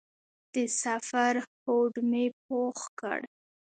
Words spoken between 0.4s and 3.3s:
د سفر هوډ مې پوخ کړ.